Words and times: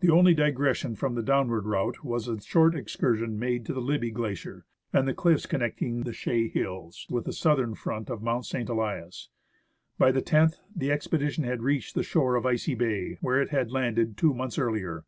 The 0.00 0.08
only 0.08 0.32
digression 0.32 0.94
from 0.96 1.14
the 1.14 1.22
downward 1.22 1.66
route 1.66 2.02
was 2.02 2.26
a 2.26 2.40
short 2.40 2.74
excursion 2.74 3.38
made 3.38 3.66
to 3.66 3.74
the 3.74 3.82
Libbey 3.82 4.10
Glacier 4.10 4.64
and 4.94 5.06
the 5.06 5.12
cliffs 5.12 5.44
connecting 5.44 6.04
the 6.04 6.14
Chaix 6.14 6.48
Hills 6.54 7.06
with 7.10 7.26
the 7.26 7.34
south 7.34 7.76
front 7.76 8.08
of 8.08 8.22
Mount 8.22 8.46
St. 8.46 8.70
Elias. 8.70 9.28
By 9.98 10.10
the 10.10 10.24
loth 10.32 10.62
the 10.74 10.90
ex 10.90 11.06
pedition 11.06 11.44
had 11.44 11.60
reached 11.62 11.94
the 11.94 12.02
shore 12.02 12.34
of 12.36 12.46
Icy 12.46 12.76
Bay, 12.76 13.18
where 13.20 13.42
it 13.42 13.50
had 13.50 13.70
landed 13.70 14.16
two 14.16 14.32
months 14.32 14.58
earlier. 14.58 15.04